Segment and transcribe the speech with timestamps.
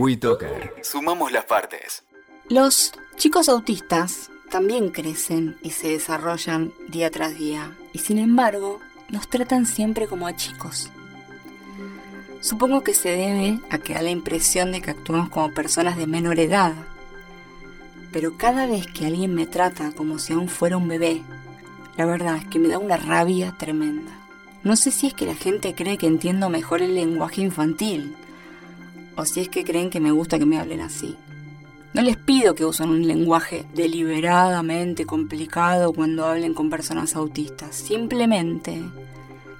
[0.00, 0.76] WeToker.
[0.82, 2.04] Sumamos las partes.
[2.48, 9.28] Los chicos autistas también crecen y se desarrollan día tras día y sin embargo nos
[9.28, 10.88] tratan siempre como a chicos.
[12.40, 16.06] Supongo que se debe a que da la impresión de que actuamos como personas de
[16.06, 16.72] menor edad.
[18.10, 21.20] Pero cada vez que alguien me trata como si aún fuera un bebé,
[21.98, 24.12] la verdad es que me da una rabia tremenda.
[24.64, 28.16] No sé si es que la gente cree que entiendo mejor el lenguaje infantil,
[29.16, 31.16] o si es que creen que me gusta que me hablen así.
[31.92, 38.80] No les pido que usen un lenguaje deliberadamente complicado cuando hablen con personas autistas, simplemente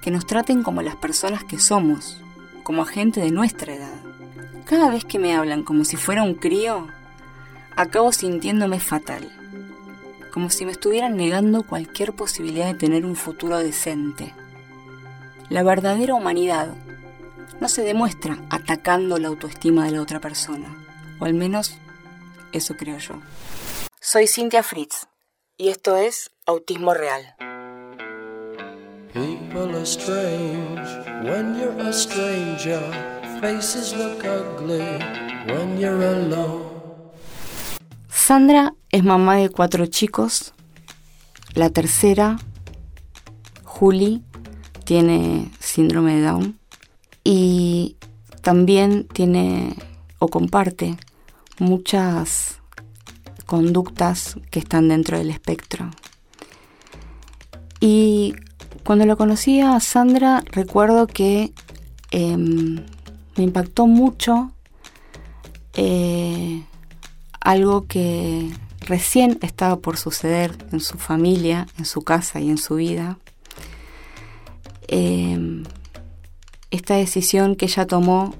[0.01, 2.21] que nos traten como las personas que somos,
[2.63, 3.99] como gente de nuestra edad.
[4.65, 6.87] Cada vez que me hablan como si fuera un crío,
[7.75, 9.29] acabo sintiéndome fatal,
[10.31, 14.33] como si me estuvieran negando cualquier posibilidad de tener un futuro decente.
[15.49, 16.73] La verdadera humanidad
[17.59, 20.67] no se demuestra atacando la autoestima de la otra persona,
[21.19, 21.77] o al menos
[22.51, 23.15] eso creo yo.
[23.99, 25.07] Soy Cynthia Fritz
[25.57, 27.35] y esto es Autismo Real.
[29.13, 30.81] People are strange
[31.23, 32.81] when you're a stranger.
[33.41, 34.79] Faces look ugly
[35.47, 36.71] when you're alone.
[38.09, 40.53] Sandra es mamá de cuatro chicos.
[41.53, 42.37] La tercera,
[43.63, 44.21] Julie,
[44.85, 46.60] tiene síndrome de Down
[47.23, 47.97] y
[48.41, 49.75] también tiene
[50.19, 50.97] o comparte
[51.59, 52.59] muchas
[53.45, 55.91] conductas que están dentro del espectro.
[57.79, 58.35] Y
[58.83, 61.51] cuando lo conocí a Sandra, recuerdo que
[62.11, 62.85] em,
[63.35, 64.51] me impactó mucho
[65.73, 66.63] eh,
[67.39, 72.75] algo que recién estaba por suceder en su familia, en su casa y en su
[72.75, 73.17] vida.
[74.87, 75.50] Em,
[76.71, 78.33] esta decisión que ella tomó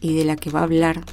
[0.00, 1.04] y de la que va a hablar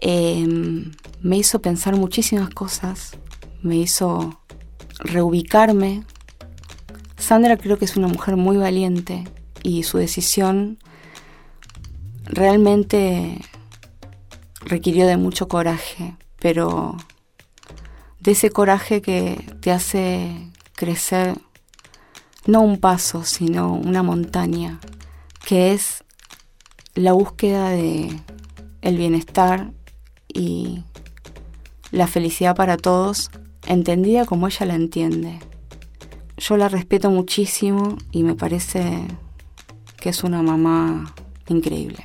[0.00, 3.16] em, me hizo pensar muchísimas cosas,
[3.62, 4.40] me hizo
[5.00, 6.04] reubicarme.
[7.16, 9.24] Sandra creo que es una mujer muy valiente
[9.62, 10.78] y su decisión
[12.24, 13.40] realmente
[14.60, 16.96] requirió de mucho coraje, pero
[18.20, 21.38] de ese coraje que te hace crecer
[22.46, 24.80] no un paso, sino una montaña,
[25.44, 26.04] que es
[26.94, 28.20] la búsqueda de
[28.82, 29.70] el bienestar
[30.28, 30.84] y
[31.90, 33.30] la felicidad para todos,
[33.66, 35.40] entendida como ella la entiende.
[36.36, 39.06] Yo la respeto muchísimo y me parece
[39.96, 41.14] que es una mamá
[41.48, 42.04] increíble.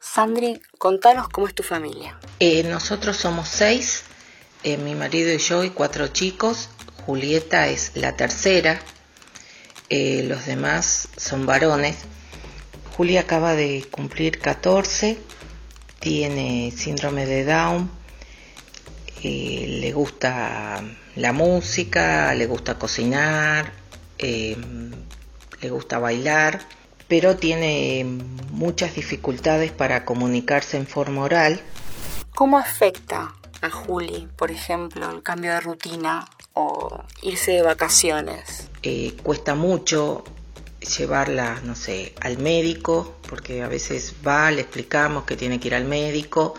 [0.00, 2.18] Sandri, contanos cómo es tu familia.
[2.40, 4.04] Eh, nosotros somos seis,
[4.64, 6.70] eh, mi marido y yo y cuatro chicos.
[7.04, 8.80] Julieta es la tercera,
[9.90, 11.96] eh, los demás son varones.
[12.96, 15.18] Julia acaba de cumplir 14,
[16.00, 17.90] tiene síndrome de Down,
[19.22, 20.82] le gusta
[21.16, 23.72] la música, le gusta cocinar,
[24.18, 24.90] em,
[25.60, 26.60] le gusta bailar,
[27.08, 28.04] pero tiene
[28.50, 31.60] muchas dificultades para comunicarse en forma oral.
[32.34, 38.68] ¿Cómo afecta a Juli, por ejemplo, el cambio de rutina o irse de vacaciones?
[38.82, 40.24] Eh, cuesta mucho
[40.98, 45.74] llevarla, no sé, al médico, porque a veces va, le explicamos que tiene que ir
[45.74, 46.54] al médico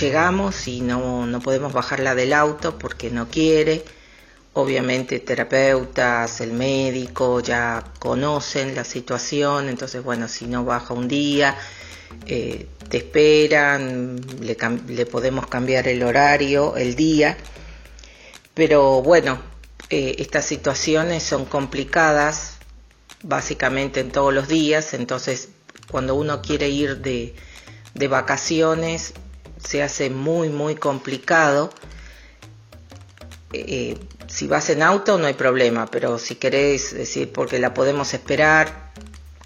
[0.00, 3.84] llegamos y no, no podemos bajarla del auto porque no quiere.
[4.52, 11.56] Obviamente terapeutas, el médico ya conocen la situación, entonces bueno, si no baja un día,
[12.26, 14.56] eh, te esperan, le,
[14.88, 17.36] le, podemos cambiar el horario, el día,
[18.54, 19.40] pero bueno,
[19.88, 22.58] eh, estas situaciones son complicadas
[23.22, 25.50] básicamente en todos los días, entonces
[25.90, 27.34] cuando uno quiere ir de,
[27.94, 29.14] de vacaciones
[29.64, 31.70] se hace muy, muy complicado.
[33.52, 38.14] Eh, si vas en auto no hay problema, pero si querés decir, porque la podemos
[38.14, 38.92] esperar,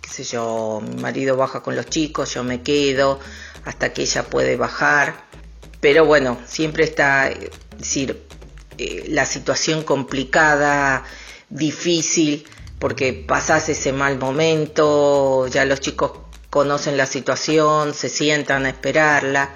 [0.03, 3.19] qué sé yo, mi marido baja con los chicos, yo me quedo
[3.65, 5.25] hasta que ella puede bajar.
[5.81, 8.23] Pero bueno, siempre está, es decir,
[8.79, 11.05] eh, la situación complicada,
[11.51, 12.47] difícil,
[12.79, 16.13] porque pasás ese mal momento, ya los chicos
[16.51, 19.51] conocen la situación, se sientan a esperarla.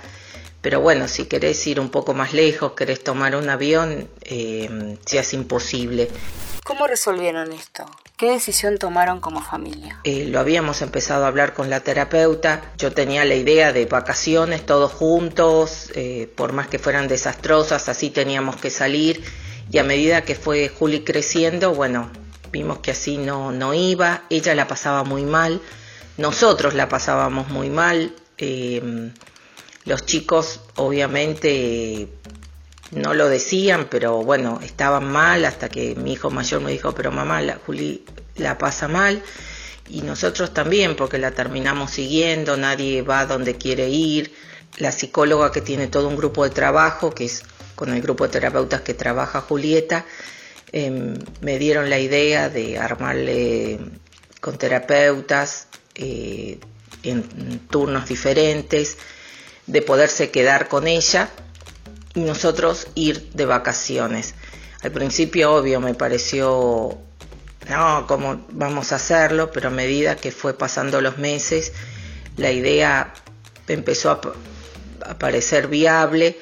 [0.61, 5.21] Pero bueno, si querés ir un poco más lejos, querés tomar un avión, eh, ya
[5.21, 6.09] es imposible.
[6.69, 7.87] ¿Cómo resolvieron esto?
[8.19, 10.00] ¿Qué decisión tomaron como familia?
[10.05, 12.61] Eh, lo habíamos empezado a hablar con la terapeuta.
[12.76, 18.11] Yo tenía la idea de vacaciones todos juntos, eh, por más que fueran desastrosas, así
[18.11, 19.25] teníamos que salir.
[19.73, 22.11] Y a medida que fue Juli creciendo, bueno,
[22.53, 24.25] vimos que así no, no iba.
[24.29, 25.62] Ella la pasaba muy mal,
[26.19, 29.11] nosotros la pasábamos muy mal Eh,
[29.88, 32.09] los chicos obviamente
[32.90, 37.11] no lo decían, pero bueno, estaban mal hasta que mi hijo mayor me dijo, pero
[37.11, 38.05] mamá, la, Juli
[38.37, 39.23] la pasa mal
[39.88, 44.32] y nosotros también porque la terminamos siguiendo, nadie va donde quiere ir.
[44.76, 47.43] La psicóloga que tiene todo un grupo de trabajo, que es
[47.75, 50.05] con el grupo de terapeutas que trabaja Julieta,
[50.73, 53.79] em, me dieron la idea de armarle
[54.40, 56.58] con terapeutas eh,
[57.02, 58.99] en turnos diferentes,
[59.67, 61.31] de poderse quedar con ella
[62.19, 64.35] y nosotros ir de vacaciones.
[64.82, 66.99] Al principio, obvio, me pareció
[67.69, 69.50] no, ¿cómo vamos a hacerlo?
[69.53, 71.73] Pero a medida que fue pasando los meses,
[72.37, 73.12] la idea
[73.67, 76.38] empezó a, parecer viable.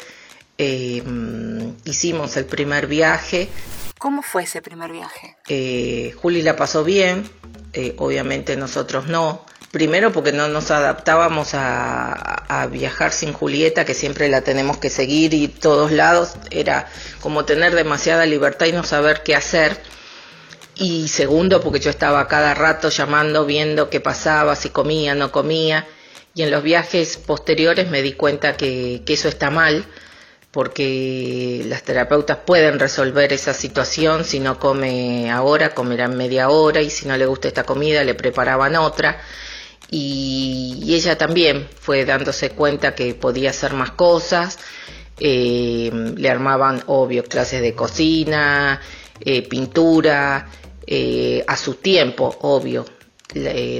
[0.58, 1.02] Eh,
[1.84, 3.49] hicimos el primer viaje.
[3.98, 5.37] ¿Cómo fue ese primer viaje?
[5.48, 7.28] Eh, Juli la pasó bien,
[7.72, 9.44] eh, obviamente nosotros no.
[9.72, 14.90] Primero porque no nos adaptábamos a, a, viajar sin Julieta, que siempre la tenemos que
[14.90, 16.34] seguir y todos lados.
[16.50, 16.88] Era
[17.20, 19.81] como tener demasiada libertad y no saber qué hacer
[20.76, 25.87] y segundo porque yo estaba cada rato llamando, viendo qué pasaba, si comía, no comía,
[26.34, 29.87] y en los viajes posteriores me di cuenta que, eso está mal,
[30.56, 36.88] porque las terapeutas pueden resolver esa situación, si no come ahora, comerán media hora, y
[36.88, 39.20] si no le gusta esta comida, le preparaban otra,
[39.91, 44.58] y, ella también fue dándose cuenta que podía hacer más cosas,
[45.20, 48.81] eh, le armaban, obvio, clases de cocina,
[49.20, 50.49] eh, pintura,
[50.87, 52.87] eh, a su tiempo, obvio,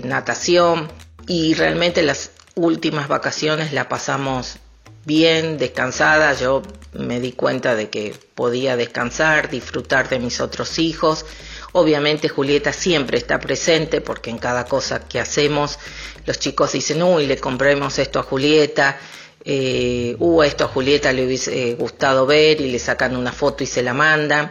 [0.05, 0.89] natación.
[1.27, 4.59] Y realmente las últimas vacaciones la pasamos
[5.07, 6.63] bien, descansada, yo
[6.93, 11.25] me di cuenta de que podía descansar, disfrutar de mis otros hijos.
[11.73, 15.79] Obviamente Julieta siempre está presente porque en cada cosa que hacemos
[16.27, 18.99] los chicos dicen, uy, le compremos esto a Julieta,
[19.45, 23.67] eh, uh, esto a Julieta le hubiese gustado ver y le sacan una foto y
[23.67, 24.51] se la mandan.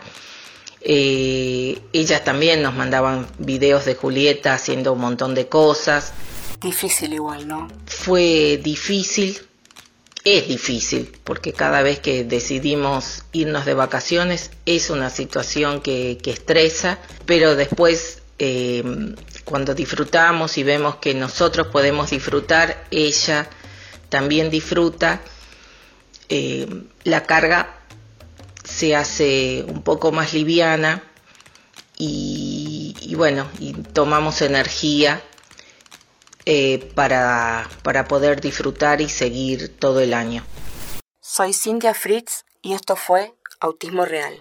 [0.79, 6.13] Eh, ellas también nos mandaban videos de Julieta haciendo un montón de cosas.
[6.61, 7.67] Difícil igual, ¿no?
[7.87, 9.37] Fue difícil,
[10.25, 16.97] es difícil, porque cada vez que decidimos irnos de vacaciones es una situación que, estresa,
[17.27, 18.83] pero después eh,
[19.45, 23.47] cuando disfrutamos y vemos que nosotros podemos disfrutar, ella
[24.09, 25.21] también disfruta,
[26.27, 26.67] eh,
[27.03, 27.81] la carga
[28.63, 31.03] se hace un poco más liviana
[31.97, 35.21] y, bueno, y tomamos energía
[36.45, 40.43] eh, para, para poder disfrutar y seguir todo el año.
[41.21, 44.37] Soy Cintia Fritz y esto fue Autismo Real.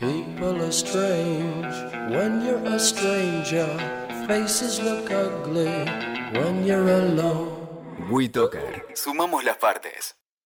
[0.00, 1.74] People are strange
[2.08, 3.68] when you're a stranger.
[4.26, 5.84] Faces look ugly
[6.32, 8.08] when you're alone.
[8.10, 8.86] WeToker.
[8.94, 10.16] Sumamos las partes.